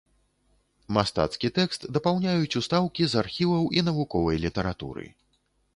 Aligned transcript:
Мастацкі 0.97 1.51
тэкст 1.57 1.81
дапаўняюць 1.97 2.57
устаўкі 2.61 3.03
з 3.13 3.21
архіваў 3.25 3.73
і 3.79 3.89
навуковай 3.91 4.37
літаратуры. 4.49 5.05